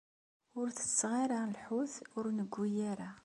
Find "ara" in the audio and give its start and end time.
1.23-1.39, 2.91-3.11